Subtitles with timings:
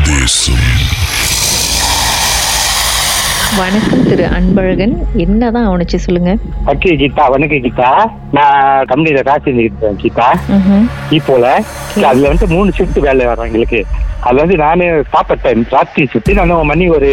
[0.00, 0.66] மர்மதேசம்
[3.56, 4.94] வணக்கம் திரு அன்பழகன்.
[5.24, 6.32] என்னதான் அவனுச்சு சொல்லுங்க?
[6.66, 7.24] ஓகே கீதா.
[7.34, 7.90] வணக்கம் கீதா.
[8.36, 10.28] நான் கம்பெனியில காசு இருக்கேன் கீதா.
[11.16, 11.44] இப்போல
[12.10, 13.80] அதுல வந்து மூணு ஷிஃப்ட் வேலை வரும் எங்களுக்கு.
[14.28, 17.10] அது வந்து நானு சாப்பிட்டேன் ராத்திரி ஷிஃப்ட் நான் மணி ஒரு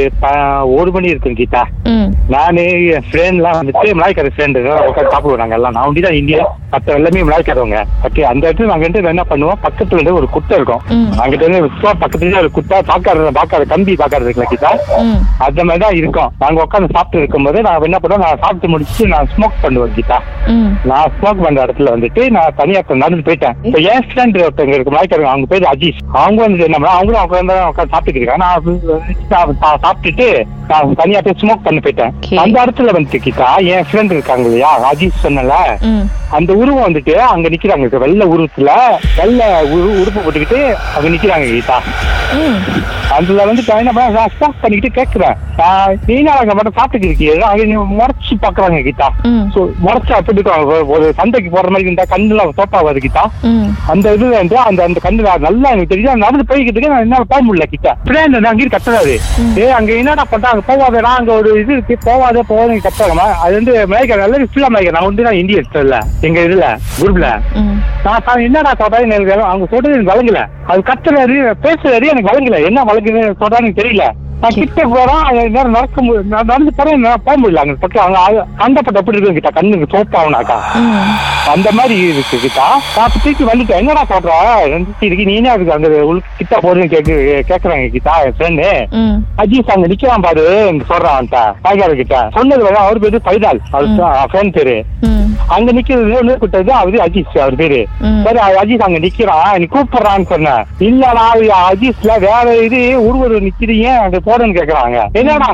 [0.80, 1.64] ஒரு மணி இருக்கும் கீதா.
[2.36, 2.64] நானு
[2.94, 5.76] என் ஃப்ரெண்ட்லாம் வந்துட்டு மலாய்க்கார ஃப்ரெண்டு உட்காந்து சாப்பிடுவோம் நாங்க எல்லாம்.
[5.78, 6.42] நான் தான் இந்தியா
[6.72, 7.80] மற்ற எல்லாமே மலாய்க்காரவங்க.
[8.08, 9.60] ஓகே அந்த இடத்துல நாங்க வந்து என்ன பண்ணுவோம்?
[9.66, 10.84] பக்கத்துல இருந்து ஒரு குட்டை இருக்கும்.
[11.22, 11.62] அங்கிட்ட இருந்து
[12.04, 14.72] பக்கத்துல ஒரு குட்டை பாக்காத பாக்காத கம்பி பாக்காத இருக்குல்ல கீதா?
[15.48, 16.32] அந்த மாதிரி தான் இருக்கும்.
[16.44, 18.26] நாங்க உட்காந்து சாப்பிட்டு இருக்கும்போது நான் என்ன பண்ணுவோம்?
[18.26, 20.20] நான் சாப்பிட்டு முடிச்சுட்டு நான் ஸ்மோக் பண்ணுவேன் கீதா.
[20.92, 23.56] நான் ஸ்மோக் பண்ற இடத்துல வந்துட்டு நான் தனியா நடந்து போயிட்டேன்.
[23.68, 26.04] இப்ப என் ஃப்ரெண்ட் ஒருத்தவங்க இருக்கு மலைக்காரங்க அவங்க பேர் அஜீஷ்.
[26.24, 28.44] அவங்க வந்து என்ன அவங்களும் உட்காந்து உட்காந்து சாப்பிட்டு இருக்காங்க.
[29.62, 30.28] நான் சாப்பிட்டுட்டு
[30.70, 32.14] நான் தனியா போய் ஸ்மோக் பண்ண போயிட்டேன்.
[32.44, 35.56] அந்த இடத்துல வந்து கீதா என் ஃப்ரெண்ட் இருக்காங்க இல்லையா அஜீஷ் சொன்னல
[36.32, 37.98] அந்த உருவம் வந்துட்டு அங்க நிக்கிறாங்க.
[37.98, 38.72] வெள்ளை உருவத்துல
[39.18, 40.60] வெள்ளை உரு உடுப்பு போட்டுக்கிட்டு
[40.96, 41.78] அங்க நிக்கிறாங்க கீதா.
[43.12, 47.46] அதுல வந்து நான் என்ன நான் ஸ்டாப் பண்ணிக்கிட்டு கேட்கிறேன் ஆஹ், நீனா அங்க மட்டும் சாப்பிட்டு இருக்கீங்க.
[47.46, 49.08] அங்க முறைச்சு பாக்குறாங்க கீதா.
[49.82, 50.42] முறைச்சு அப்படி.
[50.88, 53.24] ஒரு- சந்தைக்கு போற மாதிரி இருந்தா கண்ணுல தோப்பா வருது கீதா.
[53.88, 57.66] அந்த இதுல வந்து அந்த அந்த கண்ணுல நல்லா எனக்கு தெரியும் நடந்து போய்கிட்டு நான் என்னால போக முடியல
[57.66, 59.16] கிட்ட ஃப்ரெண்ட் அங்கே கத்துறாரு.
[59.58, 60.50] ஏ அங்க என்னடா பண்றா?
[60.50, 61.98] அங்க போவாதடா அங்க ஒரு இது இருக்கு.
[62.06, 66.40] போவாத போவாத கத்துறாங்க அது வந்து மலைக்கா நல்ல ஃபுல்லா மலைக்கா நான் வந்து நான் இந்திய இல்ல எங்க
[66.42, 66.68] இதுல
[67.00, 67.28] குரூப்ல
[68.04, 70.42] நான் சா- என்னடா சொல்றாரு எனக்கு அவங்க சொல்றது எனக்கு வழங்கல.
[70.68, 72.64] அது கத்துறாரு பேசுறாரு எனக்கு வழங்கல.
[72.66, 74.06] என்ன வழங்குது சொல்றாரு எனக்கு தெரியல.
[74.42, 76.02] நான் கிட்ட போறேன் அது நேரம் நடக்க
[76.34, 77.56] நடந்து போறேன் போக முடியல.
[77.56, 79.50] அங்க பக்கம் அவங்க ஆ- கண்டப்பட்ட எப்படி இருக்கு கிட்ட?
[79.50, 80.58] கண்ணுக்கு சோப்பாவனாக்கா
[81.54, 82.66] அந்த மாதிரி இருக்கு கிட்டா.
[82.98, 83.78] நான் தூக்கி வந்துட்டேன்.
[83.78, 84.32] என்னடா சொல்ற?
[85.00, 87.16] இருக்கு நீனே அதுக்கு அங்க உள்ள கிட்ட போறேன்னு கேக்கு
[87.50, 88.68] கேக்குறாங்க கிட்டா என் ஃப்ரெண்டு
[89.38, 90.46] அஜீஸ் அங்க நிக்கிறான் பாரு
[90.90, 91.42] சொல்றான் அவன்கிட்ட.
[91.64, 93.62] பாய்கார கிட்ட சொன்னது அவர் பேரு பைதால்.
[93.72, 93.90] அவர்
[94.32, 94.78] ஃப்ரெண்ட் பேரு.
[95.56, 97.80] அங்க நிக்கிறது ஒண்ணு கூட்டது அவரு அஜீஸ் அவர் பேரு.
[98.26, 101.26] சரி அஜீஸ் அங்க நிக்கிறான் நீ கூப்பிடுறான்னு சொன்னேன் இல்லடா
[101.70, 104.98] அஜீஸ்ல வேற இது ஒருவர் நிக்கிறீங்க அங்க போறேன்னு கேக்குறாங்க.
[105.20, 105.50] என்னடா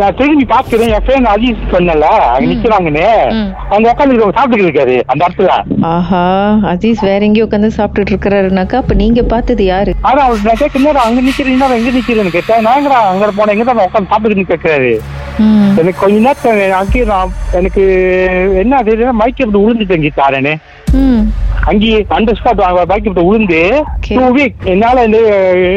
[0.00, 3.06] நான் திரும்பி பாக்குறேன் என் ஃப்ரெண்ட் அஜீஸ் சொன்னல அங்க நிக்கிறாங்கன்னு.
[3.74, 5.50] அங்க உட்காந்து சாப்பிட்டு இருக்காரு அந்த இடத்துல.
[5.94, 6.22] ஆஹா
[6.72, 9.92] அஜீஸ் வேற எங்கேயோ உட்காந்து சாப்பிட்டுட்டு இருக்கிறாருனாக்கா அப்ப நீங்க பார்த்தது யாரு?
[10.08, 12.64] ஆனா அவர் நான் கேட்க என்னடா அங்க நிக்கிறீங்க எங்க நிக்கிறேன்னு கேட்டேன்.
[12.68, 14.92] நாங்கடா அங்க போனேன் எங்க தான் உட்காந்து சாப்பிட்டுன்னு கேட்கிறாரு
[15.80, 17.82] எனக்கு கொஞ்ச நேரத்துல அங்கேயே நான் எனக்கு
[18.56, 20.54] என்ன தெரியுது மயக்கம் இப்படி விழுந்துட்டேன் கீதாரனே
[20.98, 21.22] ம்.
[21.70, 23.60] அங்கேயே அண்டர் ஸ்பாட் பைக் இப்படி விழுந்து.
[24.08, 25.02] டூ வீக் என்னால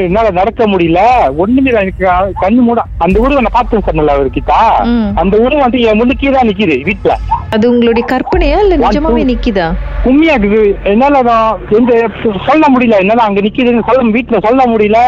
[0.05, 1.01] என்னால நடக்க முடியல.
[1.37, 2.05] ஒண்ணுமே எனக்கு
[2.41, 4.55] கண்ணு மூட அந்த உருவம் நான் பார்த்தேன் சொன்னல அவர்கிட்ட
[4.89, 5.09] ம்.
[5.15, 7.15] அந்த உருவம் வந்து என் முன்னுக்கே தான் நிக்குது வீட்டுல
[7.55, 9.23] அது உங்களுடைய கற்பனையா இல்ல நிஜமாவே.
[9.31, 9.67] நிக்குதா?
[10.09, 10.61] உண்மையா இருக்குது
[10.91, 11.91] என்னால நான் எந்த
[12.47, 12.99] சொல்ல முடியல.
[13.03, 14.99] என்னால அங்க நிக்குதுன்னு சொல்ல வீட்டுல சொல்ல முடியல.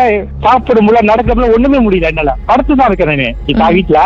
[0.46, 2.34] சாப்பிட முடியல நடக்க முடியல ஒண்ணுமே முடியல என்னால.
[2.50, 3.36] படுத்து தான் இருக்கிறேன்
[3.78, 4.00] வீட்டுல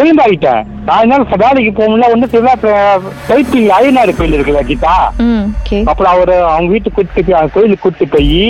[0.00, 0.62] எழுந்தாயிட்டேன்
[0.96, 2.72] என்னால வேலைக்கு போக முடியல ஒண்ணு தெரியல
[3.28, 4.94] டைப்பிங் ஐநாடு கோயில் இருக்குல்ல கீதா
[5.84, 8.40] அப்புறம் அவரு அவங்க வீட்டுக்கு கூட்டிட்டு போய் கோயிலுக்கு கூட்டிட்டு போய்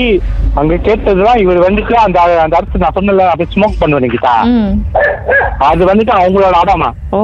[0.54, 4.34] அங்க கேட்டதுதான் இவர் வந்துட்டு அந்த அந்த இடத்துல நான் சொன்னல அப்படியே ஸ்மோக் பண்ணுவேன் கீதா.
[5.68, 7.20] அது வந்துட்டு அவங்களோட இடமா ஓ.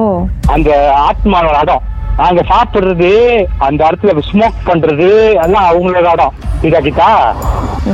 [0.48, 0.70] அந்த
[1.06, 1.84] ஆத்மாவோட இடம்
[2.18, 3.10] நாங்க சாப்பிடுறது
[3.58, 5.08] அந்த இடத்துல ஸ்மோக் பண்றது
[5.42, 6.34] எல்லாம் அவங்களோட இடம்.
[6.62, 7.08] இதா கீதா?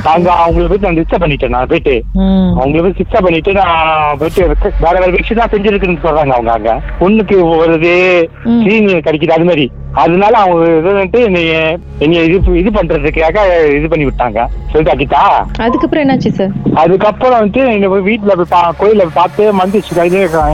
[0.05, 1.95] நாங்க அவங்கள போயிட்டு நான் டிஸ்டர்ப் பண்ணிட்டேன் நான் போயிட்டு.
[2.59, 3.81] அவங்கள போய் டிஸ்டர்ப் பண்ணிட்டு நான்
[4.21, 4.43] போயிட்டு
[4.85, 6.73] வேற வேற விஷயம் தான் செஞ்சிருக்குன்னு சொல்றாங்க அவங்க அங்க.
[7.01, 7.95] பொண்ணுக்கு வருது
[8.47, 8.63] ம்.
[8.65, 9.67] சீனி கிடைக்குது அது மாதிரி.
[10.01, 11.55] அதனால அவங்க இது வந்துட்டு என்னைய
[12.01, 13.39] என்னைய இது இது பண்றதுக்காக
[13.77, 14.39] இது பண்ணி விட்டாங்க.
[14.71, 15.23] சொல்லிட்டா கீதா
[15.65, 19.99] அதுக்கப்புறம் என்னாச்சு சார் அதுக்கப்புறம் வந்துட்டு என்ன போய் வீட்டுல போய் கோயில்ல போய் பார்த்து மந்திச்சு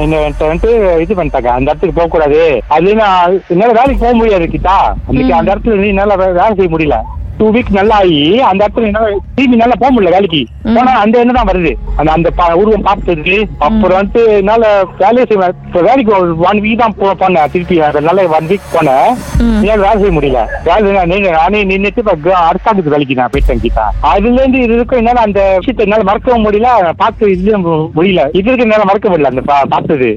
[0.04, 0.72] என்ன வந்துட்டு
[1.04, 1.50] இது பண்ணிட்டாங்க.
[1.50, 4.76] அந்த இடத்துக்கு போக கூடாது அது என்னால வேலைக்கு போக முடியாது கிட்டா
[5.08, 6.98] அன்னைக்கு அந்த இடத்துல இருந்து என்னால வேலை செய்ய முடியல.
[7.38, 10.46] டூ வீக் நல்லா ஆகி அந்த இடத்துல என்னால திரும்பி நல்லா போக முடியல வேலைக்கு.
[10.74, 11.74] போனா அந்த எண்ணம் தான் வருது.
[11.96, 17.50] அந்த அந்த உருவம் பார்த்தது அப்புறம் வந்துட்டு என்னால வேலையை செய்ய இப்ப வேலைக்கு ஒன் வீக் தான் போனேன்.
[17.50, 19.16] திருப்பி நல்ல ஒன் வீக் போனேன்.
[19.62, 20.70] என்னால வேலை செய்ய முடியல.
[20.80, 23.82] வேலை நின்னு- நானே நின்னுட்டு இப்ப க- அரசாங்கத்துக்கு வேலைக்கு நான் போயிட்டேன் கீதா.
[24.00, 26.92] அதுல இருந்து இது இருக்கும் என்னால அந்த விஷயத்தை என்னால மறக்கவும் முடியல.
[26.96, 28.26] பார்த்து இது முடியல.
[28.32, 30.16] இது இருக்கு என்னால மறக்க முடியல அந்த பார்த்தது.